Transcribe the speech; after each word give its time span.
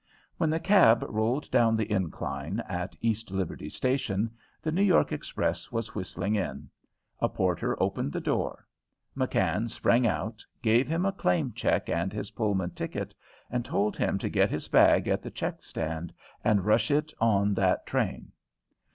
When 0.37 0.49
the 0.49 0.59
cab 0.59 1.05
rolled 1.07 1.51
down 1.51 1.75
the 1.75 1.91
incline 1.91 2.59
at 2.61 2.95
East 3.01 3.29
Liberty 3.29 3.69
station, 3.69 4.31
the 4.59 4.71
New 4.71 4.81
York 4.81 5.11
express 5.11 5.71
was 5.71 5.93
whistling 5.93 6.33
in. 6.33 6.71
A 7.19 7.29
porter 7.29 7.79
opened 7.79 8.11
the 8.11 8.19
door. 8.19 8.65
McKann 9.15 9.69
sprang 9.69 10.07
out, 10.07 10.43
gave 10.63 10.87
him 10.87 11.05
a 11.05 11.11
claim 11.11 11.51
check 11.53 11.87
and 11.87 12.11
his 12.11 12.31
Pullman 12.31 12.71
ticket, 12.71 13.13
and 13.51 13.63
told 13.63 13.95
him 13.95 14.17
to 14.17 14.27
get 14.27 14.49
his 14.49 14.67
bag 14.67 15.07
at 15.07 15.21
the 15.21 15.29
check 15.29 15.61
stand 15.61 16.13
and 16.43 16.65
rush 16.65 16.89
it 16.89 17.13
on 17.19 17.53
that 17.53 17.85
train. 17.85 18.31